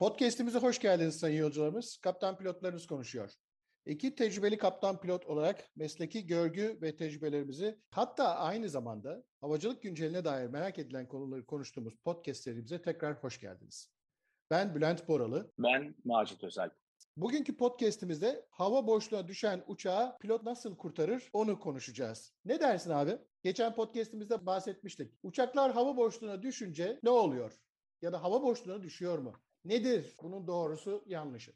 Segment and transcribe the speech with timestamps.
[0.00, 1.96] Podcast'imize hoş geldiniz sayın yolcularımız.
[1.96, 3.32] Kaptan pilotlarınız konuşuyor.
[3.86, 10.46] İki tecrübeli kaptan pilot olarak mesleki görgü ve tecrübelerimizi hatta aynı zamanda havacılık günceline dair
[10.46, 13.90] merak edilen konuları konuştuğumuz podcast serimize tekrar hoş geldiniz.
[14.50, 15.52] Ben Bülent Boralı.
[15.58, 16.70] Ben Macit Özel.
[17.16, 22.34] Bugünkü podcast'imizde hava boşluğuna düşen uçağı pilot nasıl kurtarır onu konuşacağız.
[22.44, 23.18] Ne dersin abi?
[23.42, 25.12] Geçen podcast'imizde bahsetmiştik.
[25.22, 27.60] Uçaklar hava boşluğuna düşünce ne oluyor?
[28.02, 29.32] Ya da hava boşluğuna düşüyor mu?
[29.64, 31.52] Nedir bunun doğrusu yanlışı?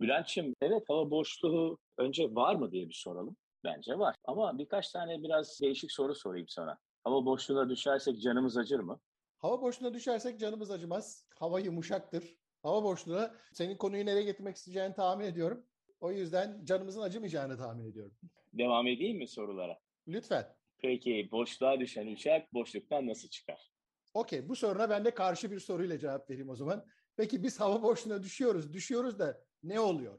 [0.00, 3.36] Bülent'ciğim evet hava boşluğu önce var mı diye bir soralım.
[3.64, 4.16] Bence var.
[4.24, 6.78] Ama birkaç tane biraz değişik soru sorayım sana.
[7.04, 9.00] Hava boşluğuna düşersek canımız acır mı?
[9.38, 11.24] Hava boşluğuna düşersek canımız acımaz.
[11.38, 12.36] Hava yumuşaktır.
[12.62, 15.66] Hava boşluğuna senin konuyu nereye getirmek isteyeceğini tahmin ediyorum.
[16.00, 18.14] O yüzden canımızın acımayacağını tahmin ediyorum.
[18.52, 19.78] Devam edeyim mi sorulara?
[20.08, 20.56] Lütfen.
[20.78, 23.72] Peki boşluğa düşen uçak boşluktan nasıl çıkar?
[24.14, 26.86] Okey bu soruna ben de karşı bir soruyla cevap vereyim o zaman.
[27.16, 28.72] Peki biz hava boşluğuna düşüyoruz.
[28.72, 30.18] Düşüyoruz da ne oluyor?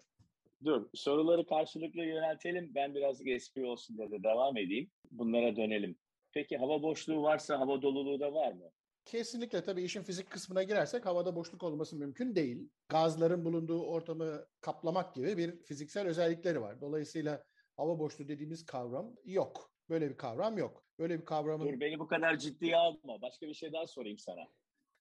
[0.65, 2.71] Dur soruları karşılıklı yöneltelim.
[2.75, 4.91] Ben biraz espri olsun diye de devam edeyim.
[5.11, 5.97] Bunlara dönelim.
[6.31, 8.71] Peki hava boşluğu varsa hava doluluğu da var mı?
[9.05, 12.69] Kesinlikle tabii işin fizik kısmına girersek havada boşluk olması mümkün değil.
[12.89, 16.81] Gazların bulunduğu ortamı kaplamak gibi bir fiziksel özellikleri var.
[16.81, 17.43] Dolayısıyla
[17.77, 19.71] hava boşluğu dediğimiz kavram yok.
[19.89, 20.85] Böyle bir kavram yok.
[20.99, 21.65] Böyle bir kavramın...
[21.73, 23.21] Dur beni bu kadar ciddiye alma.
[23.21, 24.41] Başka bir şey daha sorayım sana.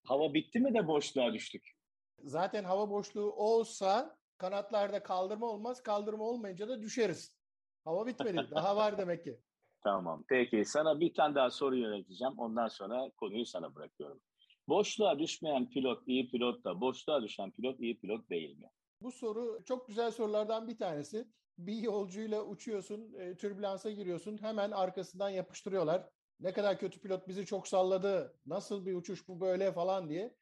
[0.04, 1.74] Hava bitti mi de boşluğa düştük?
[2.22, 5.82] Zaten hava boşluğu olsa kanatlarda kaldırma olmaz.
[5.82, 7.36] Kaldırma olmayınca da düşeriz.
[7.84, 8.48] Hava bitmedi.
[8.50, 9.40] Daha var demek ki.
[9.84, 10.24] Tamam.
[10.28, 12.34] Peki sana bir tane daha soru yöneteceğim.
[12.38, 14.20] Ondan sonra konuyu sana bırakıyorum.
[14.68, 18.70] Boşluğa düşmeyen pilot iyi pilot da boşluğa düşen pilot iyi pilot değil mi?
[19.00, 21.28] Bu soru çok güzel sorulardan bir tanesi.
[21.58, 26.08] Bir yolcuyla uçuyorsun, e, türbülansa giriyorsun, hemen arkasından yapıştırıyorlar.
[26.40, 30.34] Ne kadar kötü pilot bizi çok salladı, nasıl bir uçuş bu böyle falan diye.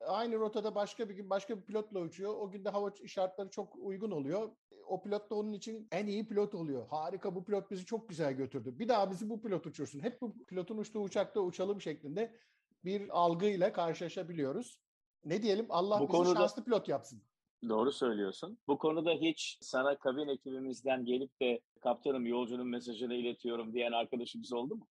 [0.00, 2.34] Aynı rotada başka bir gün başka bir pilotla uçuyor.
[2.38, 4.50] O günde hava şartları çok uygun oluyor.
[4.86, 6.86] O pilot da onun için en iyi pilot oluyor.
[6.88, 8.78] Harika bu pilot bizi çok güzel götürdü.
[8.78, 10.00] Bir daha bizi bu pilot uçursun.
[10.00, 12.36] Hep bu pilotun uçtuğu uçakta uçalım şeklinde
[12.84, 14.80] bir algıyla karşılaşabiliyoruz.
[15.24, 17.22] Ne diyelim Allah Bu bizi konuda- şanslı pilot yapsın.
[17.68, 18.58] Doğru söylüyorsun.
[18.68, 24.76] Bu konuda hiç sana kabin ekibimizden gelip de kaptanım yolcunun mesajını iletiyorum diyen arkadaşımız oldu
[24.76, 24.86] mu?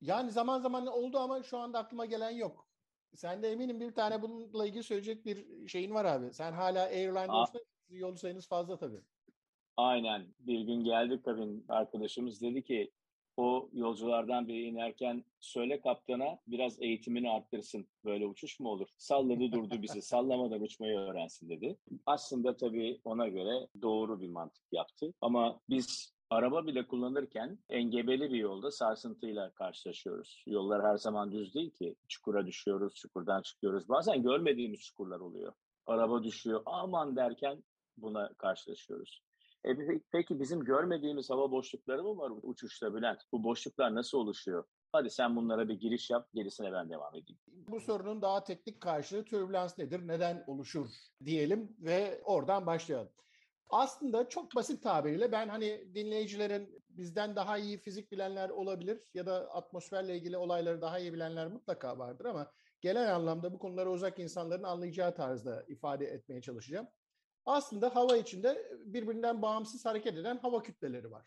[0.00, 2.69] Yani zaman zaman oldu ama şu anda aklıma gelen yok.
[3.14, 6.34] Sen de eminim bir tane bununla ilgili söyleyecek bir şeyin var abi.
[6.34, 7.42] Sen hala airline'da Aa.
[7.42, 9.00] olsan yolcu sayınız fazla tabii.
[9.76, 10.26] Aynen.
[10.38, 12.90] Bir gün geldi kabin arkadaşımız dedi ki
[13.36, 17.86] o yolculardan biri inerken söyle kaptana biraz eğitimini arttırsın.
[18.04, 18.88] Böyle uçuş mu olur?
[18.96, 20.02] Salladı durdu bizi.
[20.02, 21.76] Sallamadan uçmayı öğrensin dedi.
[22.06, 25.14] Aslında tabii ona göre doğru bir mantık yaptı.
[25.20, 30.42] Ama biz araba bile kullanırken engebeli bir yolda sarsıntıyla karşılaşıyoruz.
[30.46, 31.96] Yollar her zaman düz değil ki.
[32.08, 33.88] Çukura düşüyoruz, çukurdan çıkıyoruz.
[33.88, 35.52] Bazen görmediğimiz çukurlar oluyor.
[35.86, 37.64] Araba düşüyor aman derken
[37.96, 39.22] buna karşılaşıyoruz.
[39.64, 43.20] E, pe- peki bizim görmediğimiz hava boşlukları mı var uçuşta Bülent?
[43.32, 44.64] Bu boşluklar nasıl oluşuyor?
[44.92, 47.40] Hadi sen bunlara bir giriş yap, gerisine ben devam edeyim.
[47.46, 50.88] Bu sorunun daha teknik karşılığı türbülans nedir, neden oluşur
[51.24, 53.08] diyelim ve oradan başlayalım.
[53.70, 59.50] Aslında çok basit tabiriyle ben hani dinleyicilerin bizden daha iyi fizik bilenler olabilir ya da
[59.54, 64.62] atmosferle ilgili olayları daha iyi bilenler mutlaka vardır ama genel anlamda bu konulara uzak insanların
[64.62, 66.88] anlayacağı tarzda ifade etmeye çalışacağım.
[67.46, 71.26] Aslında hava içinde birbirinden bağımsız hareket eden hava kütleleri var.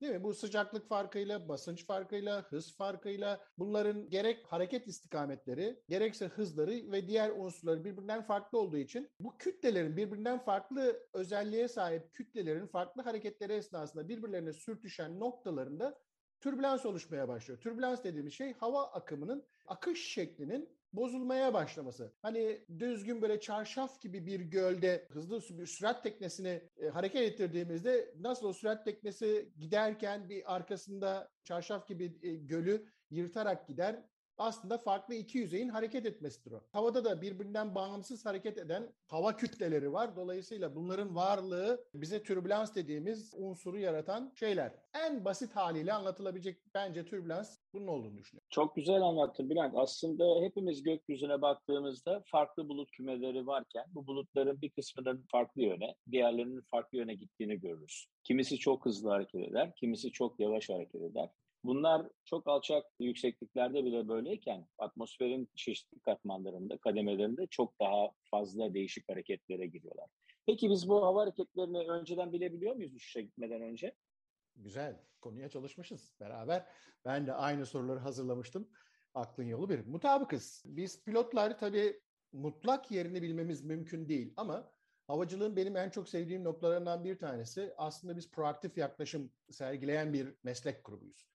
[0.00, 0.22] Değil mi?
[0.22, 7.30] Bu sıcaklık farkıyla, basınç farkıyla, hız farkıyla bunların gerek hareket istikametleri, gerekse hızları ve diğer
[7.30, 14.08] unsurları birbirinden farklı olduğu için bu kütlelerin birbirinden farklı özelliğe sahip kütlelerin farklı hareketleri esnasında
[14.08, 15.98] birbirlerine sürtüşen noktalarında
[16.40, 17.60] türbülans oluşmaya başlıyor.
[17.60, 22.12] Türbülans dediğimiz şey hava akımının akış şeklinin bozulmaya başlaması.
[22.22, 28.48] Hani düzgün böyle çarşaf gibi bir gölde hızlı bir sürat teknesini e, hareket ettirdiğimizde nasıl
[28.48, 34.02] o sürat teknesi giderken bir arkasında çarşaf gibi e, gölü yırtarak gider.
[34.38, 36.64] Aslında farklı iki yüzeyin hareket etmesidir o.
[36.72, 40.16] Havada da birbirinden bağımsız hareket eden hava kütleleri var.
[40.16, 44.72] Dolayısıyla bunların varlığı bize türbülans dediğimiz unsuru yaratan şeyler.
[44.94, 48.46] En basit haliyle anlatılabilecek bence türbülans bunun olduğunu düşünüyorum.
[48.50, 49.74] Çok güzel anlattın Bülent.
[49.76, 56.60] Aslında hepimiz gökyüzüne baktığımızda farklı bulut kümeleri varken bu bulutların bir kısmının farklı yöne, diğerlerinin
[56.70, 58.06] farklı yöne gittiğini görürüz.
[58.24, 61.28] Kimisi çok hızlı hareket eder, kimisi çok yavaş hareket eder.
[61.64, 69.66] Bunlar çok alçak yüksekliklerde bile böyleyken atmosferin çeşitli katmanlarında, kademelerinde çok daha fazla değişik hareketlere
[69.66, 70.06] giriyorlar.
[70.46, 73.92] Peki biz bu hava hareketlerini önceden bilebiliyor muyuz uçuşa gitmeden önce?
[74.56, 75.00] Güzel.
[75.20, 76.66] Konuya çalışmışız beraber.
[77.04, 78.68] Ben de aynı soruları hazırlamıştım.
[79.14, 79.86] Aklın yolu bir.
[79.86, 80.62] Mutabıkız.
[80.66, 82.00] Biz pilotlar tabii
[82.32, 84.72] mutlak yerini bilmemiz mümkün değil ama
[85.06, 90.84] havacılığın benim en çok sevdiğim noktalarından bir tanesi aslında biz proaktif yaklaşım sergileyen bir meslek
[90.84, 91.33] grubuyuz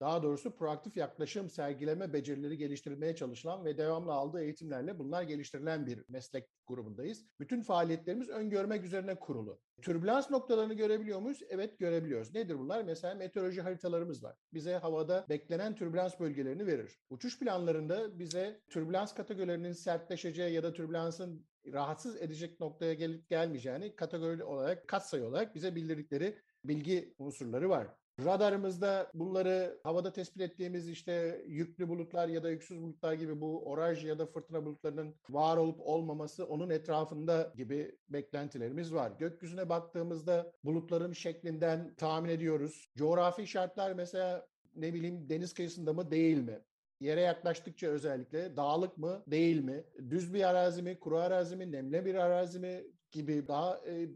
[0.00, 6.04] daha doğrusu proaktif yaklaşım sergileme becerileri geliştirilmeye çalışılan ve devamlı aldığı eğitimlerle bunlar geliştirilen bir
[6.08, 7.26] meslek grubundayız.
[7.40, 9.60] Bütün faaliyetlerimiz öngörmek üzerine kurulu.
[9.82, 11.42] Türbülans noktalarını görebiliyor muyuz?
[11.48, 12.34] Evet görebiliyoruz.
[12.34, 12.84] Nedir bunlar?
[12.84, 14.36] Mesela meteoroloji haritalarımız var.
[14.54, 17.00] Bize havada beklenen türbülans bölgelerini verir.
[17.10, 24.44] Uçuş planlarında bize türbülans kategorilerinin sertleşeceği ya da türbülansın rahatsız edecek noktaya gelip gelmeyeceğini kategori
[24.44, 27.88] olarak, katsayı olarak bize bildirdikleri bilgi unsurları var.
[28.24, 34.04] Radarımızda bunları havada tespit ettiğimiz işte yüklü bulutlar ya da yüksüz bulutlar gibi bu oraj
[34.04, 39.12] ya da fırtına bulutlarının var olup olmaması onun etrafında gibi beklentilerimiz var.
[39.18, 42.90] Gökyüzüne baktığımızda bulutların şeklinden tahmin ediyoruz.
[42.96, 46.60] Coğrafi şartlar mesela ne bileyim deniz kıyısında mı değil mi?
[47.00, 49.84] Yere yaklaştıkça özellikle dağlık mı değil mi?
[50.10, 54.08] Düz bir arazi mi, kuru arazi mi, nemli bir arazi mi gibi daha e,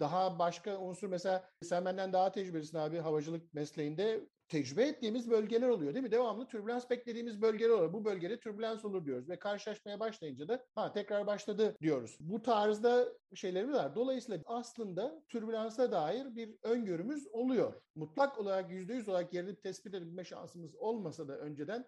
[0.00, 5.94] daha başka unsur mesela sen benden daha tecrübelisin abi havacılık mesleğinde tecrübe ettiğimiz bölgeler oluyor
[5.94, 6.10] değil mi?
[6.10, 7.92] Devamlı türbülans beklediğimiz bölgeler oluyor.
[7.92, 12.16] Bu bölgede türbülans olur diyoruz ve karşılaşmaya başlayınca da ha tekrar başladı diyoruz.
[12.20, 13.94] Bu tarzda şeylerimiz var.
[13.94, 17.82] Dolayısıyla aslında türbülansa dair bir öngörümüz oluyor.
[17.94, 21.84] Mutlak olarak %100 olarak yerini tespit edebilme şansımız olmasa da önceden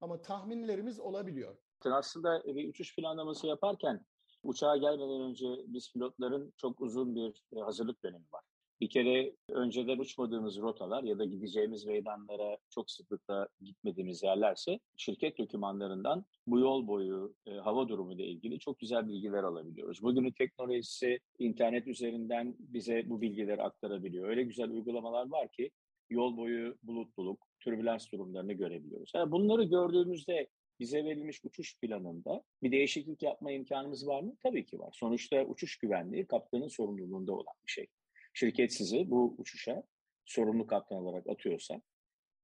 [0.00, 1.56] ama tahminlerimiz olabiliyor.
[1.84, 4.04] Aslında bir uçuş planlaması yaparken
[4.42, 8.42] Uçağa gelmeden önce biz pilotların çok uzun bir e, hazırlık dönemi var.
[8.80, 16.24] Bir kere önceden uçmadığımız rotalar ya da gideceğimiz meydanlara çok sıklıkla gitmediğimiz yerlerse şirket dokümanlarından
[16.46, 20.02] bu yol boyu e, hava durumu ile ilgili çok güzel bilgiler alabiliyoruz.
[20.02, 24.28] Bugünün teknolojisi internet üzerinden bize bu bilgileri aktarabiliyor.
[24.28, 25.70] Öyle güzel uygulamalar var ki
[26.10, 29.12] yol boyu bulutluluk, türbülans durumlarını görebiliyoruz.
[29.14, 30.48] Yani bunları gördüğümüzde
[30.80, 34.36] bize verilmiş uçuş planında bir değişiklik yapma imkanımız var mı?
[34.42, 34.90] Tabii ki var.
[34.92, 37.86] Sonuçta uçuş güvenliği kaptanın sorumluluğunda olan bir şey.
[38.34, 39.82] Şirket sizi bu uçuşa
[40.24, 41.80] sorumlu kaptan olarak atıyorsa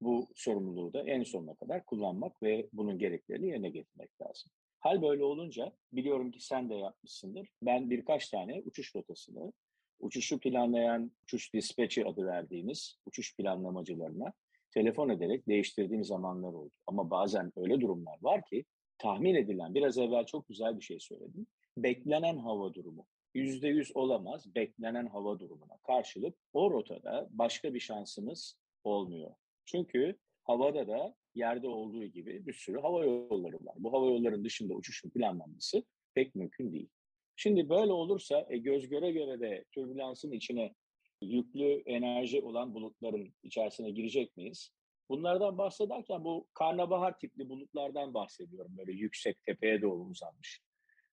[0.01, 4.53] bu sorumluluğu da en sonuna kadar kullanmak ve bunun gereklerini yerine getirmek lazım.
[4.79, 7.49] Hal böyle olunca biliyorum ki sen de yapmışsındır.
[7.63, 9.53] Ben birkaç tane uçuş rotasını
[9.99, 14.33] uçuşu planlayan uçuş dispatchi adı verdiğimiz uçuş planlamacılarına
[14.75, 16.73] telefon ederek değiştirdiğim zamanlar oldu.
[16.87, 18.65] Ama bazen öyle durumlar var ki
[18.99, 21.47] tahmin edilen, biraz evvel çok güzel bir şey söyledim.
[21.76, 23.06] Beklenen hava durumu.
[23.35, 29.31] Yüzde yüz olamaz beklenen hava durumuna karşılık o rotada başka bir şansımız olmuyor.
[29.65, 33.75] Çünkü havada da yerde olduğu gibi bir sürü hava yolları var.
[33.79, 35.85] Bu hava yollarının dışında uçuşun planlanması
[36.15, 36.88] pek mümkün değil.
[37.37, 40.75] Şimdi böyle olursa e, göz göre göre de türbülansın içine
[41.23, 44.71] yüklü enerji olan bulutların içerisine girecek miyiz?
[45.09, 48.77] Bunlardan bahsederken bu karnabahar tipli bulutlardan bahsediyorum.
[48.79, 50.61] Böyle yüksek tepeye doğru uzanmış.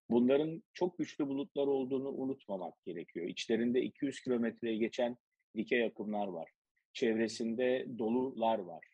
[0.09, 3.27] Bunların çok güçlü bulutlar olduğunu unutmamak gerekiyor.
[3.27, 5.17] İçlerinde 200 kilometreye geçen
[5.55, 6.51] dikey akımlar var.
[6.93, 8.85] Çevresinde dolular var.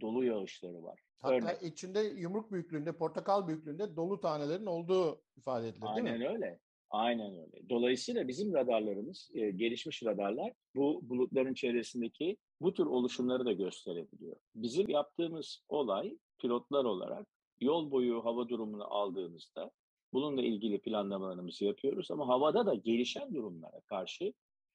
[0.00, 1.00] Dolu yağışları var.
[1.18, 1.62] Hatta Örnek.
[1.62, 6.26] içinde yumruk büyüklüğünde, portakal büyüklüğünde dolu tanelerin olduğu ifade edilir Aynen değil mi?
[6.26, 6.60] Aynen öyle.
[6.94, 7.68] Aynen öyle.
[7.70, 14.36] Dolayısıyla bizim radarlarımız, e, gelişmiş radarlar bu bulutların çevresindeki bu tür oluşumları da gösterebiliyor.
[14.54, 17.26] Bizim yaptığımız olay pilotlar olarak
[17.60, 19.70] yol boyu hava durumunu aldığımızda
[20.12, 24.32] bununla ilgili planlamalarımızı yapıyoruz ama havada da gelişen durumlara karşı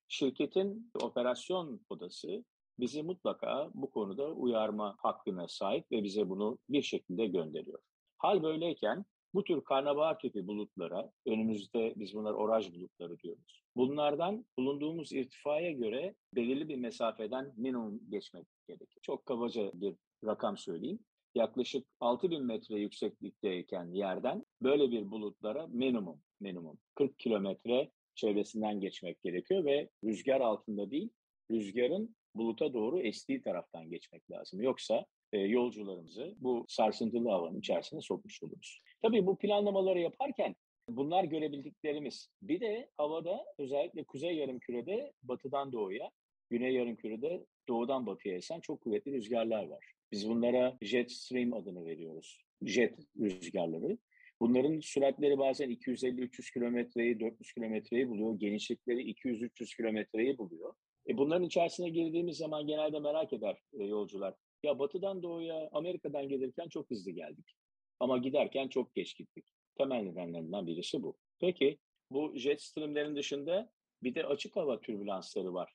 [0.07, 2.43] şirketin operasyon odası
[2.79, 7.79] bizi mutlaka bu konuda uyarma hakkına sahip ve bize bunu bir şekilde gönderiyor.
[8.17, 13.63] Hal böyleyken bu tür karnabahar tipi bulutlara, önümüzde biz bunlar oraj bulutları diyoruz.
[13.75, 18.99] Bunlardan bulunduğumuz irtifaya göre belirli bir mesafeden minimum geçmek gerekir.
[19.01, 19.95] Çok kabaca bir
[20.25, 20.99] rakam söyleyeyim.
[21.35, 29.65] Yaklaşık 6000 metre yükseklikteyken yerden böyle bir bulutlara minimum minimum 40 kilometre çevresinden geçmek gerekiyor
[29.65, 31.09] ve rüzgar altında değil,
[31.51, 34.61] rüzgarın buluta doğru estiği taraftan geçmek lazım.
[34.61, 38.81] Yoksa e, yolcularımızı bu sarsıntılı havanın içerisine sokmuş oluruz.
[39.01, 40.55] Tabii bu planlamaları yaparken
[40.89, 42.29] bunlar görebildiklerimiz.
[42.41, 46.11] Bir de havada özellikle kuzey yarımkürede batıdan doğuya,
[46.49, 49.93] güney yarımkürede doğudan batıya esen çok kuvvetli rüzgarlar var.
[50.11, 52.37] Biz bunlara jet stream adını veriyoruz.
[52.61, 53.97] Jet rüzgarları.
[54.41, 58.39] Bunların süratleri bazen 250-300 kilometreyi, 400 kilometreyi buluyor.
[58.39, 60.73] Genişlikleri 200-300 kilometreyi buluyor.
[61.09, 64.33] E bunların içerisine girdiğimiz zaman genelde merak eder e, yolcular.
[64.63, 67.55] Ya batıdan doğuya Amerika'dan gelirken çok hızlı geldik.
[67.99, 69.45] Ama giderken çok geç gittik.
[69.75, 71.17] Temel nedenlerinden birisi bu.
[71.39, 71.79] Peki
[72.11, 73.71] bu jet streamlerin dışında
[74.03, 75.73] bir de açık hava türbülansları var.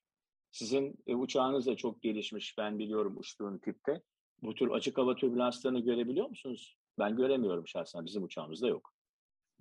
[0.50, 4.02] Sizin e, uçağınız da çok gelişmiş ben biliyorum uçtuğun tipte.
[4.43, 6.76] Bu tür açık hava türbülanslarını görebiliyor musunuz?
[6.99, 8.93] Ben göremiyorum şahsen bizim uçağımızda yok.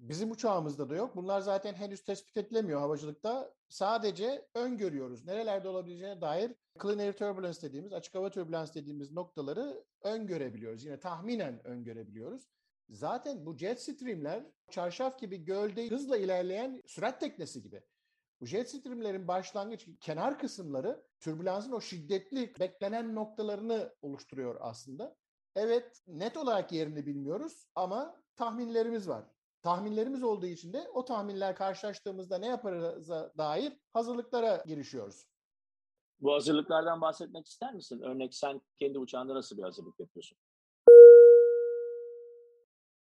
[0.09, 1.15] Bizim uçağımızda da yok.
[1.15, 3.53] Bunlar zaten henüz tespit edilemiyor havacılıkta.
[3.69, 5.25] Sadece öngörüyoruz.
[5.25, 10.83] Nerelerde olabileceğine dair clean air turbulence dediğimiz, açık hava türbülans dediğimiz noktaları öngörebiliyoruz.
[10.83, 12.49] Yine tahminen öngörebiliyoruz.
[12.89, 17.81] Zaten bu jet streamler çarşaf gibi gölde hızla ilerleyen sürat teknesi gibi.
[18.41, 25.15] Bu jet streamlerin başlangıç kenar kısımları türbülansın o şiddetli beklenen noktalarını oluşturuyor aslında.
[25.55, 29.23] Evet net olarak yerini bilmiyoruz ama tahminlerimiz var.
[29.63, 35.27] Tahminlerimiz olduğu için de o tahminler karşılaştığımızda ne yaparıza dair hazırlıklara girişiyoruz.
[36.21, 38.01] Bu hazırlıklardan bahsetmek ister misin?
[38.01, 40.37] Örnek sen kendi uçağında nasıl bir hazırlık yapıyorsun?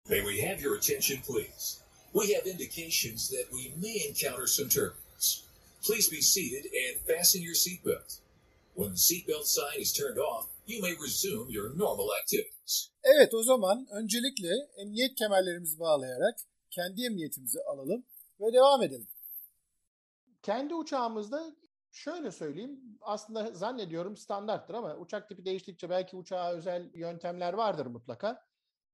[0.10, 1.84] May we have your attention, please?
[2.14, 5.44] We have indications that we may encounter some turbulence.
[5.88, 8.22] Please be seated and fasten your seatbelt.
[8.76, 12.92] When the seatbelt sign is turned off, you may resume your normal activities.
[13.04, 16.36] Evet o zaman öncelikle emniyet kemerlerimizi bağlayarak
[16.72, 18.06] kendi emniyetimizi alalım
[18.40, 19.08] ve devam edelim.
[20.42, 21.56] Kendi uçağımızda
[21.92, 28.48] şöyle söyleyeyim aslında zannediyorum standarttır ama uçak tipi değiştikçe belki uçağa özel yöntemler vardır mutlaka.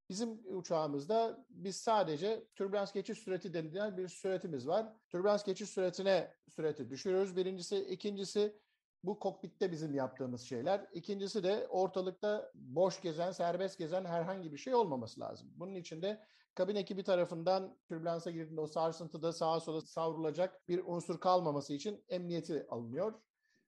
[0.10, 4.94] Bizim uçağımızda biz sadece türbülans geçiş süreti denilen bir süretimiz var.
[5.10, 7.77] Türbülans geçiş süretine süreti düşürüyoruz birincisi.
[7.77, 8.60] ikincisi
[9.04, 10.88] bu kokpitte bizim yaptığımız şeyler.
[10.94, 15.48] İkincisi de ortalıkta boş gezen, serbest gezen herhangi bir şey olmaması lazım.
[15.56, 16.24] Bunun için de
[16.56, 22.68] kabin ekibi tarafından türbülansa girdiğinde o sarsıntıda sağa sola savrulacak bir unsur kalmaması için emniyeti
[22.70, 23.14] alınıyor.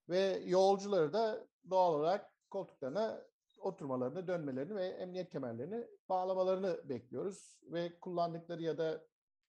[0.10, 3.22] Ve yolcuları da doğal olarak koltuklarına
[3.60, 7.58] oturmalarını, dönmelerini ve emniyet kemerlerini bağlamalarını bekliyoruz.
[7.63, 9.06] Ve kullandıkları ya da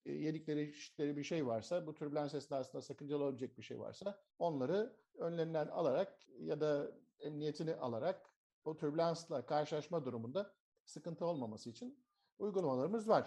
[0.06, 4.96] e, yedikleri içtikleri bir şey varsa, bu türbülans esnasında sakıncalı olabilecek bir şey varsa onları
[5.18, 8.30] önlerinden alarak ya da emniyetini alarak
[8.64, 10.54] o türbülansla karşılaşma durumunda
[10.84, 12.04] sıkıntı olmaması için
[12.38, 13.26] uygulamalarımız var.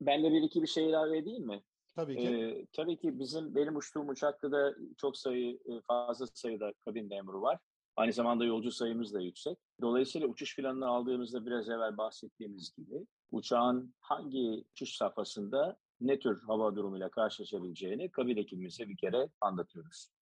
[0.00, 1.62] Ben de bir iki bir şey ilave edeyim mi?
[1.94, 2.28] Tabii ki.
[2.28, 7.42] Ee, tabii ki bizim benim uçtuğum uçakta da çok sayı e, fazla sayıda kabin memuru
[7.42, 7.58] var.
[7.96, 9.58] Aynı zamanda yolcu sayımız da yüksek.
[9.80, 16.76] Dolayısıyla uçuş planını aldığımızda biraz evvel bahsettiğimiz gibi uçağın hangi uçuş safhasında ne tür hava
[16.76, 20.15] durumuyla karşılaşabileceğini kabin ekibimize bir kere anlatıyoruz.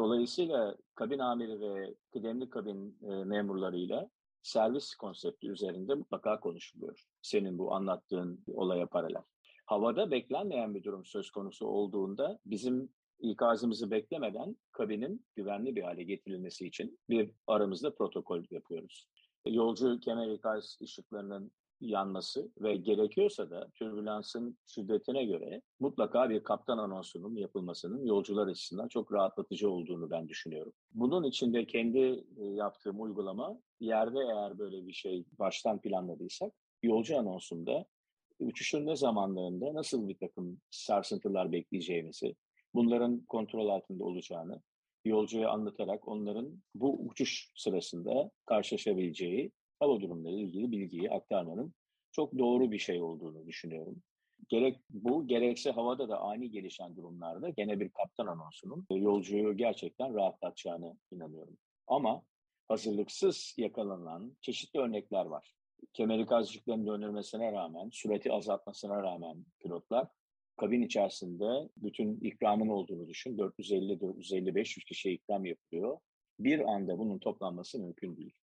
[0.00, 4.10] Dolayısıyla kabin amiri ve kıdemli kabin e, memurlarıyla
[4.42, 7.04] servis konsepti üzerinde mutlaka konuşuluyor.
[7.22, 9.22] Senin bu anlattığın olaya paralel.
[9.66, 16.66] Havada beklenmeyen bir durum söz konusu olduğunda bizim ikazımızı beklemeden kabinin güvenli bir hale getirilmesi
[16.66, 19.08] için bir aramızda protokol yapıyoruz.
[19.46, 27.36] Yolcu kemer ikaz ışıklarının yanması ve gerekiyorsa da türbülansın şiddetine göre mutlaka bir kaptan anonsunun
[27.36, 30.72] yapılmasının yolcular açısından çok rahatlatıcı olduğunu ben düşünüyorum.
[30.92, 37.86] Bunun için de kendi yaptığım uygulama yerde eğer böyle bir şey baştan planladıysak yolcu anonsunda
[38.38, 42.34] uçuşun ne zamanlarında nasıl bir takım sarsıntılar bekleyeceğimizi,
[42.74, 44.62] bunların kontrol altında olacağını
[45.04, 51.74] yolcuya anlatarak onların bu uçuş sırasında karşılaşabileceği hava durumları ilgili bilgiyi aktarmanın
[52.12, 54.02] çok doğru bir şey olduğunu düşünüyorum.
[54.48, 60.96] Gerek bu gerekse havada da ani gelişen durumlarda gene bir kaptan anonsunun yolcuyu gerçekten rahatlatacağını
[61.12, 61.56] inanıyorum.
[61.86, 62.22] Ama
[62.68, 65.54] hazırlıksız yakalanan çeşitli örnekler var.
[65.92, 70.08] Kemeri gazcıkların döndürmesine rağmen, sürati azaltmasına rağmen pilotlar
[70.56, 73.38] kabin içerisinde bütün ikramın olduğunu düşün.
[73.38, 75.98] 450-450-500 kişiye ikram yapılıyor.
[76.38, 78.34] Bir anda bunun toplanması mümkün değil.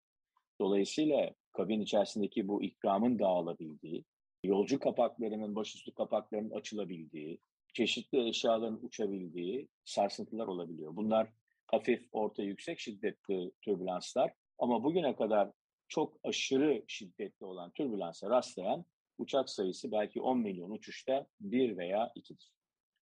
[0.59, 4.05] Dolayısıyla kabin içerisindeki bu ikramın dağılabildiği,
[4.43, 7.39] yolcu kapaklarının, başüstü kapaklarının açılabildiği,
[7.73, 10.95] çeşitli eşyaların uçabildiği sarsıntılar olabiliyor.
[10.95, 11.29] Bunlar
[11.67, 15.51] hafif, orta, yüksek şiddetli türbülanslar ama bugüne kadar
[15.87, 18.85] çok aşırı şiddetli olan türbülansa rastlayan
[19.17, 22.51] uçak sayısı belki 10 milyon uçuşta bir veya ikidir.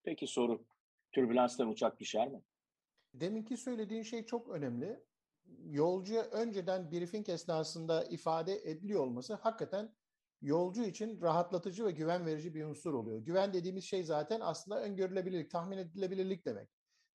[0.03, 0.65] Peki soru,
[1.11, 2.41] türbülanstan uçak düşer mi?
[3.13, 4.99] Deminki söylediğin şey çok önemli.
[5.65, 9.95] Yolcuya önceden briefing esnasında ifade ediliyor olması hakikaten
[10.41, 13.19] yolcu için rahatlatıcı ve güven verici bir unsur oluyor.
[13.19, 16.69] Güven dediğimiz şey zaten aslında öngörülebilirlik, tahmin edilebilirlik demek.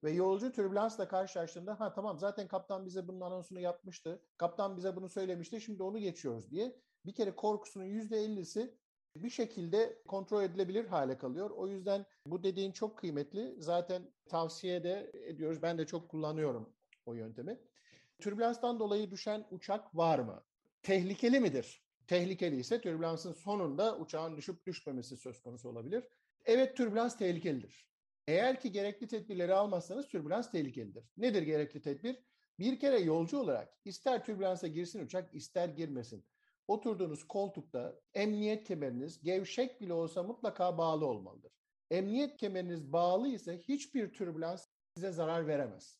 [0.04, 4.22] Ve yolcu türbülansla karşılaştığında ha tamam zaten kaptan bize bunun anonsunu yapmıştı.
[4.36, 5.60] Kaptan bize bunu söylemişti.
[5.60, 6.76] Şimdi onu geçiyoruz diye.
[7.06, 8.74] Bir kere korkusunun %50'si
[9.16, 11.50] bir şekilde kontrol edilebilir hale kalıyor.
[11.50, 13.54] O yüzden bu dediğin çok kıymetli.
[13.58, 15.62] Zaten tavsiye de ediyoruz.
[15.62, 16.72] Ben de çok kullanıyorum
[17.06, 17.58] o yöntemi.
[18.20, 20.44] Türbülanstan dolayı düşen uçak var mı?
[20.82, 21.84] Tehlikeli midir?
[22.06, 26.04] Tehlikeli ise türbülansın sonunda uçağın düşüp düşmemesi söz konusu olabilir.
[26.44, 27.90] Evet türbülans tehlikelidir.
[28.26, 31.04] Eğer ki gerekli tedbirleri almazsanız türbülans tehlikelidir.
[31.16, 32.16] Nedir gerekli tedbir?
[32.58, 36.24] Bir kere yolcu olarak ister türbülansa girsin uçak ister girmesin.
[36.68, 41.52] oturduğunuz koltukta emniyet kemeriniz gevşek bile olsa mutlaka bağlı olmalıdır.
[41.90, 45.98] Emniyet kemeriniz bağlı ise hiçbir türbülans size zarar veremez.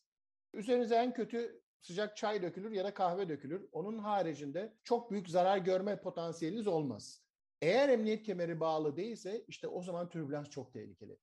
[0.55, 3.69] Üzerinize en kötü sıcak çay dökülür ya da kahve dökülür.
[3.73, 7.23] Onun haricinde çok büyük zarar görme potansiyeliniz olmaz.
[7.63, 11.17] Eğer emniyet kemeri bağlı değilse işte o zaman türbülans çok tehlikeli.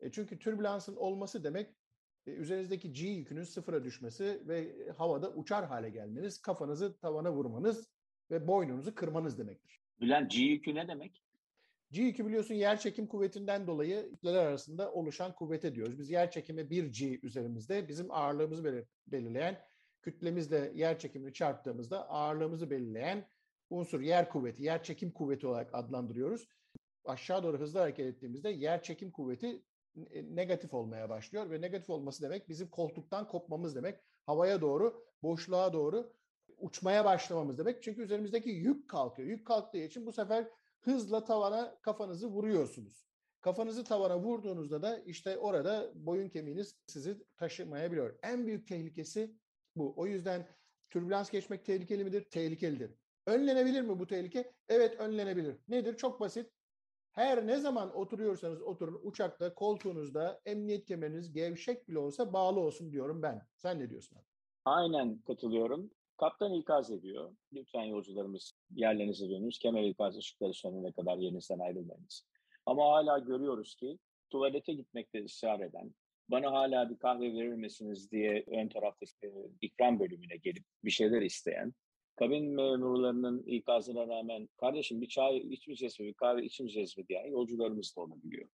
[0.00, 1.74] E çünkü türbülansın olması demek
[2.26, 7.88] e, üzerinizdeki G yükünün sıfıra düşmesi ve havada uçar hale gelmeniz, kafanızı tavana vurmanız
[8.30, 9.80] ve boynunuzu kırmanız demektir.
[10.00, 11.24] Bülent G yükü ne demek?
[11.90, 15.98] G yükü biliyorsun yer çekim kuvvetinden dolayı kütleler arasında oluşan kuvvete diyoruz.
[15.98, 19.60] Biz yer çekimi bir G üzerimizde bizim ağırlığımızı belirleyen
[20.04, 23.28] kütlemizle yer çekimini çarptığımızda ağırlığımızı belirleyen
[23.70, 26.48] unsur yer kuvveti, yer çekim kuvveti olarak adlandırıyoruz.
[27.04, 29.62] Aşağı doğru hızlı hareket ettiğimizde yer çekim kuvveti
[30.22, 34.00] negatif olmaya başlıyor ve negatif olması demek bizim koltuktan kopmamız demek.
[34.26, 36.12] Havaya doğru, boşluğa doğru
[36.58, 37.82] uçmaya başlamamız demek.
[37.82, 39.28] Çünkü üzerimizdeki yük kalkıyor.
[39.28, 40.48] Yük kalktığı için bu sefer
[40.80, 43.06] hızla tavana kafanızı vuruyorsunuz.
[43.40, 48.18] Kafanızı tavana vurduğunuzda da işte orada boyun kemiğiniz sizi taşımayabiliyor.
[48.22, 49.34] En büyük tehlikesi
[49.76, 49.94] bu.
[49.96, 50.48] O yüzden
[50.90, 52.24] türbülans geçmek tehlikeli midir?
[52.24, 52.94] Tehlikelidir.
[53.26, 54.52] Önlenebilir mi bu tehlike?
[54.68, 55.56] Evet önlenebilir.
[55.68, 55.96] Nedir?
[55.96, 56.50] Çok basit.
[57.12, 63.22] Her ne zaman oturuyorsanız oturun uçakta koltuğunuzda emniyet kemeriniz gevşek bile olsa bağlı olsun diyorum
[63.22, 63.42] ben.
[63.56, 64.18] Sen ne diyorsun?
[64.64, 65.90] Aynen katılıyorum.
[66.16, 67.36] Kaptan ikaz ediyor.
[67.52, 69.58] Lütfen yolcularımız yerlerinize dönünüz.
[69.58, 72.26] Kemer ikaz ışıkları sönene kadar yerinizden ayrılmayınız.
[72.66, 73.98] Ama hala görüyoruz ki
[74.30, 75.94] tuvalete gitmekte ısrar eden,
[76.28, 81.74] bana hala bir kahve verir misiniz diye ön taraftaki ikram bölümüne gelip bir şeyler isteyen,
[82.16, 87.96] kabin memurlarının ikazına rağmen kardeşim bir çay içmeyeceğiz mi, bir kahve içmeyeceğiz mi diyen yolcularımız
[87.96, 88.48] da olabiliyor.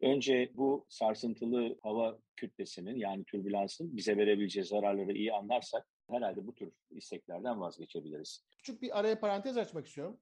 [0.00, 6.72] Önce bu sarsıntılı hava kütlesinin yani türbülansın bize verebileceği zararları iyi anlarsak herhalde bu tür
[6.90, 8.44] isteklerden vazgeçebiliriz.
[8.58, 10.20] Küçük bir araya parantez açmak istiyorum.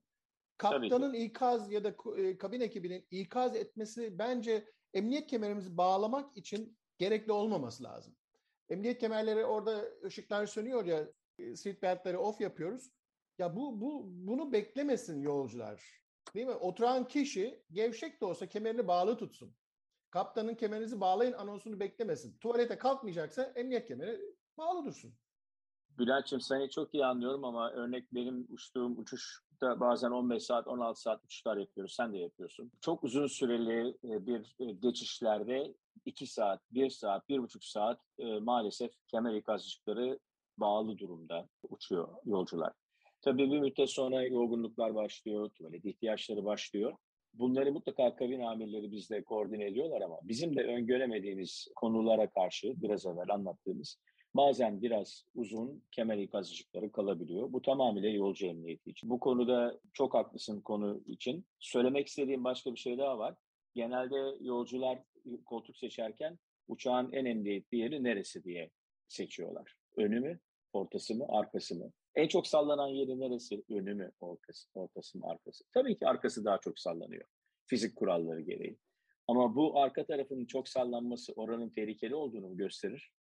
[0.57, 1.95] Kaptanın ikaz ya da
[2.37, 8.15] kabin ekibinin ikaz etmesi bence emniyet kemerimizi bağlamak için gerekli olmaması lazım.
[8.69, 11.07] Emniyet kemerleri orada ışıklar sönüyor ya
[11.55, 12.91] seatbeltleri off yapıyoruz.
[13.37, 16.01] Ya bu bu bunu beklemesin yolcular.
[16.35, 16.53] Değil mi?
[16.53, 19.55] Oturan kişi gevşek de olsa kemerini bağlı tutsun.
[20.09, 22.37] Kaptanın kemerinizi bağlayın anonsunu beklemesin.
[22.37, 24.21] Tuvalete kalkmayacaksa emniyet kemeri
[24.57, 25.13] bağlı dursun.
[25.97, 31.23] Bülent'ciğim seni çok iyi anlıyorum ama örnek benim uçtuğum uçuşta bazen 15 saat, 16 saat
[31.23, 31.95] uçuşlar yapıyoruz.
[31.95, 32.71] Sen de yapıyorsun.
[32.81, 35.73] Çok uzun süreli bir geçişlerde
[36.05, 38.01] 2 saat, 1 saat, 1,5 saat
[38.41, 40.19] maalesef kemer ikazcıkları
[40.57, 42.73] bağlı durumda uçuyor yolcular.
[43.21, 46.93] Tabii bir müddet sonra yorgunluklar başlıyor, tuvalet ihtiyaçları başlıyor.
[47.33, 53.29] Bunları mutlaka kabin amirleri bizle koordine ediyorlar ama bizim de öngöremediğimiz konulara karşı biraz evvel
[53.29, 53.97] anlattığımız
[54.33, 57.53] bazen biraz uzun kemer ikaz ışıkları kalabiliyor.
[57.53, 59.09] Bu tamamıyla yolcu emniyeti için.
[59.09, 61.45] Bu konuda çok haklısın konu için.
[61.59, 63.35] Söylemek istediğim başka bir şey daha var.
[63.75, 64.99] Genelde yolcular
[65.45, 68.69] koltuk seçerken uçağın en emniyetli yeri neresi diye
[69.07, 69.75] seçiyorlar.
[69.97, 70.39] Önü mü,
[70.73, 71.91] ortası mı, arkası mı?
[72.15, 73.63] En çok sallanan yeri neresi?
[73.69, 75.63] Önü mü, ortası, ortası mı, arkası?
[75.73, 77.25] Tabii ki arkası daha çok sallanıyor.
[77.65, 78.77] Fizik kuralları gereği.
[79.27, 83.11] Ama bu arka tarafının çok sallanması oranın tehlikeli olduğunu gösterir?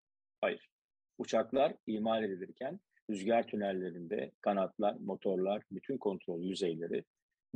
[0.41, 0.71] Hayır.
[1.19, 7.05] Uçaklar imal edilirken rüzgar tünellerinde kanatlar, motorlar, bütün kontrol yüzeyleri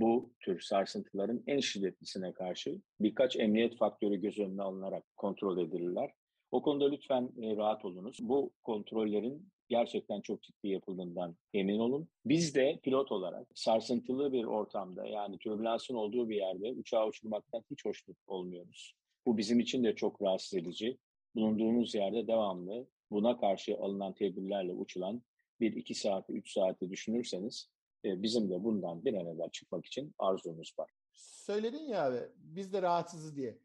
[0.01, 6.11] bu tür sarsıntıların en şiddetlisine karşı birkaç emniyet faktörü göz önüne alınarak kontrol edilirler.
[6.51, 8.19] O konuda lütfen e, rahat olunuz.
[8.23, 12.09] Bu kontrollerin gerçekten çok ciddi yapıldığından emin olun.
[12.25, 17.85] Biz de pilot olarak sarsıntılı bir ortamda yani türbülansın olduğu bir yerde uçağı uçurmaktan hiç
[17.85, 18.95] hoşnut olmuyoruz.
[19.27, 20.99] Bu bizim için de çok rahatsız edici.
[21.35, 25.23] Bulunduğumuz yerde devamlı buna karşı alınan tedbirlerle uçulan
[25.61, 27.71] bir iki saati, üç saati düşünürseniz
[28.05, 30.91] bizim de bundan bir an evvel çıkmak için arzumuz var.
[31.13, 33.59] Söyledin ya abi biz de rahatsızız diye.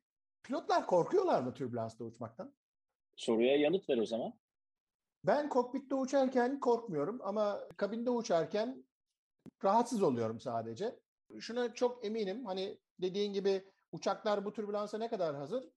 [0.43, 2.53] Pilotlar korkuyorlar mı türbülansta uçmaktan?
[3.15, 4.33] Soruya yanıt ver o zaman.
[5.23, 8.85] Ben kokpitte uçarken korkmuyorum ama kabinde uçarken
[9.63, 10.99] rahatsız oluyorum sadece.
[11.39, 15.69] Şuna çok eminim hani dediğin gibi uçaklar bu türbülansa ne kadar hazır?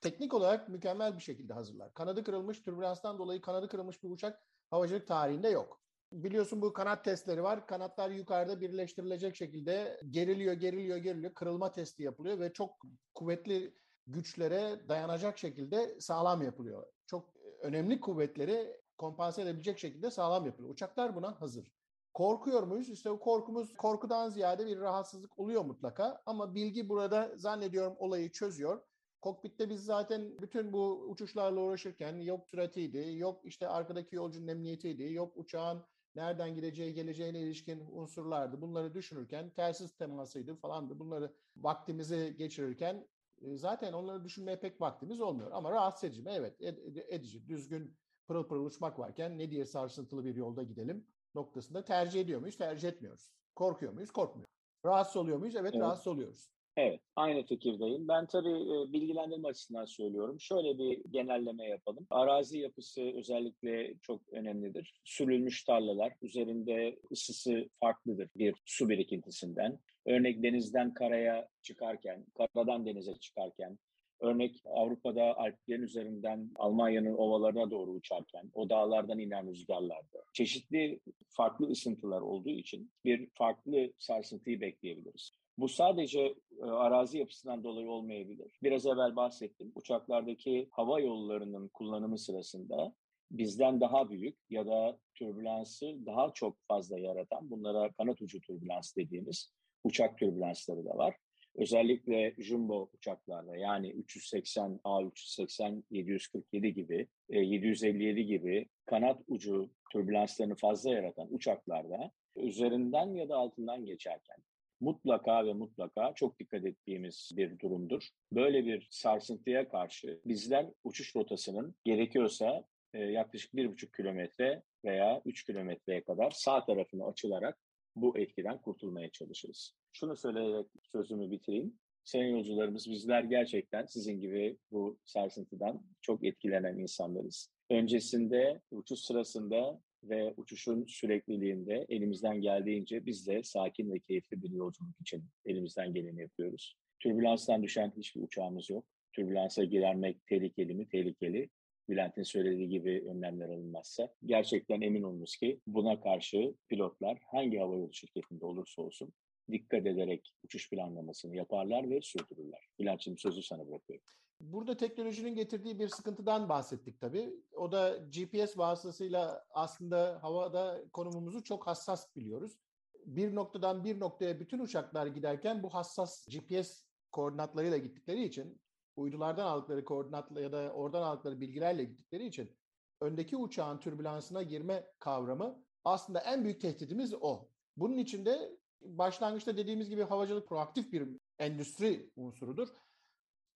[0.00, 1.94] Teknik olarak mükemmel bir şekilde hazırlar.
[1.94, 5.80] Kanadı kırılmış, türbülanstan dolayı kanadı kırılmış bir uçak havacılık tarihinde yok.
[6.24, 7.66] Biliyorsun bu kanat testleri var.
[7.66, 11.34] Kanatlar yukarıda birleştirilecek şekilde geriliyor, geriliyor, geriliyor.
[11.34, 12.70] Kırılma testi yapılıyor ve çok
[13.14, 13.74] kuvvetli
[14.06, 16.86] güçlere dayanacak şekilde sağlam yapılıyor.
[17.06, 17.28] Çok
[17.60, 20.72] önemli kuvvetleri kompanse edebilecek şekilde sağlam yapılıyor.
[20.72, 21.72] Uçaklar buna hazır.
[22.14, 22.90] Korkuyor muyuz?
[22.90, 26.22] İşte o korkumuz korkudan ziyade bir rahatsızlık oluyor mutlaka.
[26.26, 28.82] Ama bilgi burada zannediyorum olayı çözüyor.
[29.20, 35.32] Kokpitte biz zaten bütün bu uçuşlarla uğraşırken yok süratiydi, yok işte arkadaki yolcunun emniyetiydi, yok
[35.36, 35.84] uçağın
[36.16, 38.60] nereden gideceği, geleceğine ilişkin unsurlardı.
[38.60, 40.98] Bunları düşünürken telsiz temasıydı falandı.
[40.98, 43.08] Bunları vaktimizi geçirirken
[43.42, 45.50] e, zaten onları düşünmeye pek vaktimiz olmuyor.
[45.52, 46.30] Ama rahatsız edici mi?
[46.32, 46.60] Evet
[47.08, 47.48] edici.
[47.48, 52.58] Düzgün pırıl pırıl uçmak varken ne diye sarsıntılı bir yolda gidelim noktasında tercih ediyor muyuz?
[52.58, 53.32] Tercih etmiyoruz.
[53.54, 54.10] Korkuyor muyuz?
[54.10, 54.56] Korkmuyoruz.
[54.84, 55.56] Rahatsız oluyor muyuz?
[55.56, 55.82] Evet, evet.
[55.82, 56.50] rahatsız oluyoruz.
[56.76, 58.08] Evet, aynı fikirdeyim.
[58.08, 60.40] Ben tabii bilgilendirme açısından söylüyorum.
[60.40, 62.06] Şöyle bir genelleme yapalım.
[62.10, 64.94] Arazi yapısı özellikle çok önemlidir.
[65.04, 69.78] Sürülmüş tarlalar, üzerinde ısısı farklıdır bir su birikintisinden.
[70.06, 73.78] Örnek denizden karaya çıkarken, karadan denize çıkarken,
[74.20, 82.20] Örnek Avrupa'da Alplerin üzerinden Almanya'nın ovalarına doğru uçarken o dağlardan inen rüzgarlarda çeşitli farklı ısıntılar
[82.20, 85.32] olduğu için bir farklı sarsıntıyı bekleyebiliriz.
[85.58, 88.58] Bu sadece e, arazi yapısından dolayı olmayabilir.
[88.62, 89.72] Biraz evvel bahsettim.
[89.74, 92.94] Uçaklardaki hava yollarının kullanımı sırasında
[93.30, 99.52] bizden daha büyük ya da türbülansı daha çok fazla yaratan, bunlara kanat ucu türbülans dediğimiz
[99.84, 101.16] uçak türbülansları da var.
[101.54, 110.92] Özellikle jumbo uçaklarda yani 380, A380, 747 gibi, 757 e, gibi kanat ucu türbülanslarını fazla
[110.92, 114.36] yaratan uçaklarda üzerinden ya da altından geçerken
[114.80, 118.08] mutlaka ve mutlaka çok dikkat ettiğimiz bir durumdur.
[118.32, 125.44] Böyle bir sarsıntıya karşı bizler uçuş rotasının gerekiyorsa e, yaklaşık bir buçuk kilometre veya üç
[125.44, 127.58] kilometreye kadar sağ tarafını açılarak
[127.96, 129.74] bu etkiden kurtulmaya çalışırız.
[129.92, 131.78] Şunu söyleyerek sözümü bitireyim.
[132.04, 137.50] Sayın yolcularımız bizler gerçekten sizin gibi bu sarsıntıdan çok etkilenen insanlarız.
[137.70, 145.00] Öncesinde, uçuş sırasında ve uçuşun sürekliliğinde elimizden geldiğince biz de sakin ve keyifli bir yolculuk
[145.00, 146.76] için elimizden geleni yapıyoruz.
[147.00, 148.84] Türbülanstan düşen hiçbir uçağımız yok.
[149.12, 150.88] Türbülansa girermek tehlikeli mi?
[150.88, 151.50] Tehlikeli.
[151.88, 158.46] Bülent'in söylediği gibi önlemler alınmazsa gerçekten emin olunuz ki buna karşı pilotlar hangi havayolu şirketinde
[158.46, 159.12] olursa olsun
[159.50, 162.68] dikkat ederek uçuş planlamasını yaparlar ve sürdürürler.
[162.78, 164.04] Bülent'ciğim sözü sana bırakıyorum.
[164.40, 167.30] Burada teknolojinin getirdiği bir sıkıntıdan bahsettik tabii.
[167.56, 172.58] O da GPS vasıtasıyla aslında havada konumumuzu çok hassas biliyoruz.
[173.06, 178.60] Bir noktadan bir noktaya bütün uçaklar giderken bu hassas GPS koordinatlarıyla gittikleri için
[178.96, 182.56] uydulardan aldıkları koordinatla ya da oradan aldıkları bilgilerle gittikleri için
[183.00, 187.48] öndeki uçağın türbülansına girme kavramı aslında en büyük tehditimiz o.
[187.76, 191.08] Bunun için de başlangıçta dediğimiz gibi havacılık proaktif bir
[191.38, 192.68] endüstri unsurudur.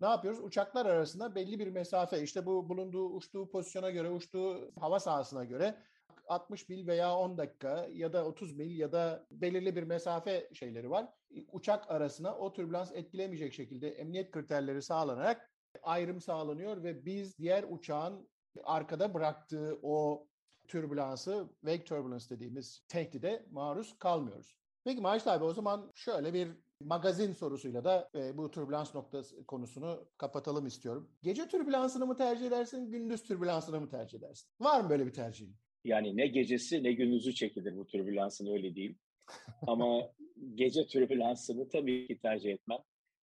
[0.01, 0.41] Ne yapıyoruz?
[0.45, 5.83] Uçaklar arasında belli bir mesafe, işte bu bulunduğu uçtuğu pozisyona göre, uçtuğu hava sahasına göre
[6.29, 10.91] 60 mil veya 10 dakika ya da 30 mil ya da belirli bir mesafe şeyleri
[10.91, 11.09] var.
[11.53, 15.51] Uçak arasına o türbülans etkilemeyecek şekilde emniyet kriterleri sağlanarak
[15.83, 18.29] ayrım sağlanıyor ve biz diğer uçağın
[18.65, 20.27] arkada bıraktığı o
[20.69, 24.60] türbülansı, wake turbulence dediğimiz tehdide maruz kalmıyoruz.
[24.85, 26.49] Peki Maaş abi o zaman şöyle bir
[26.81, 31.11] magazin sorusuyla da e, bu türbülans noktası konusunu kapatalım istiyorum.
[31.23, 34.49] Gece türbülansını mı tercih edersin, gündüz türbülansını mı tercih edersin?
[34.61, 35.57] Var mı böyle bir tercihin?
[35.85, 38.99] Yani ne gecesi ne gündüzü çekilir bu türbülansın öyle değil.
[39.67, 40.03] Ama
[40.55, 42.79] gece türbülansını tabii ki tercih etmem.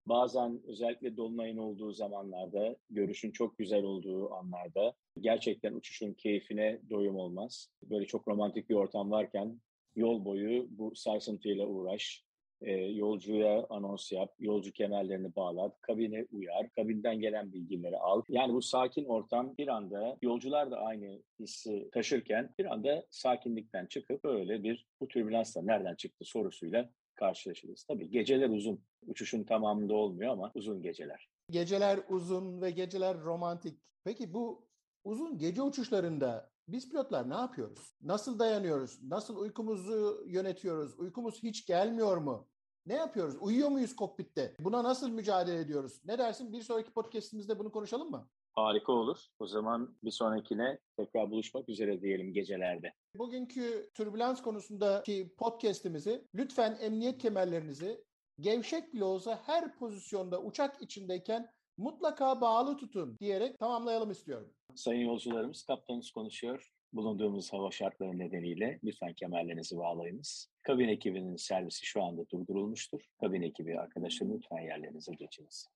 [0.06, 7.68] Bazen özellikle dolunayın olduğu zamanlarda, görüşün çok güzel olduğu anlarda gerçekten uçuşun keyfine doyum olmaz.
[7.82, 9.60] Böyle çok romantik bir ortam varken
[9.98, 12.24] yol boyu bu sarsıntıyla uğraş,
[12.62, 18.22] e, yolcuya anons yap, yolcu kemerlerini bağlat, kabine uyar, kabinden gelen bilgileri al.
[18.28, 24.24] Yani bu sakin ortam bir anda yolcular da aynı hissi taşırken bir anda sakinlikten çıkıp
[24.24, 27.84] böyle bir bu türbülansla nereden çıktı sorusuyla karşılaşırız.
[27.84, 28.80] Tabii geceler uzun.
[29.06, 31.28] Uçuşun tamamında olmuyor ama uzun geceler.
[31.50, 33.78] Geceler uzun ve geceler romantik.
[34.04, 34.68] Peki bu
[35.04, 37.94] uzun gece uçuşlarında biz pilotlar ne yapıyoruz?
[38.02, 39.02] Nasıl dayanıyoruz?
[39.02, 40.98] Nasıl uykumuzu yönetiyoruz?
[40.98, 42.48] Uykumuz hiç gelmiyor mu?
[42.86, 43.36] Ne yapıyoruz?
[43.40, 44.54] Uyuyor muyuz kokpitte?
[44.60, 46.00] Buna nasıl mücadele ediyoruz?
[46.04, 46.52] Ne dersin?
[46.52, 48.28] Bir sonraki podcastimizde bunu konuşalım mı?
[48.52, 49.18] Harika olur.
[49.38, 52.94] O zaman bir sonrakine tekrar buluşmak üzere diyelim gecelerde.
[53.14, 58.04] Bugünkü türbülans konusundaki podcastimizi lütfen emniyet kemerlerinizi
[58.40, 64.54] gevşek bile olsa her pozisyonda uçak içindeyken mutlaka bağlı tutun diyerek tamamlayalım istiyorum.
[64.74, 66.72] Sayın yolcularımız, kaptanınız konuşuyor.
[66.92, 70.48] Bulunduğumuz hava şartları nedeniyle lütfen kemerlerinizi bağlayınız.
[70.62, 73.00] Kabin ekibinin servisi şu anda durdurulmuştur.
[73.20, 75.66] Kabin ekibi arkadaşlar lütfen yerlerinize geçiniz.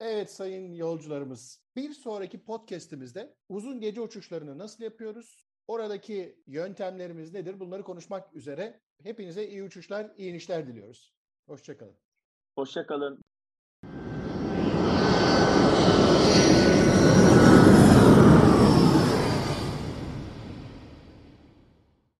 [0.00, 5.46] Evet sayın yolcularımız, bir sonraki podcast'imizde uzun gece uçuşlarını nasıl yapıyoruz?
[5.68, 7.60] Oradaki yöntemlerimiz nedir?
[7.60, 8.80] Bunları konuşmak üzere.
[9.02, 11.14] Hepinize iyi uçuşlar, iyi inişler diliyoruz.
[11.46, 11.96] Hoşçakalın.
[12.58, 13.22] Hoşçakalın.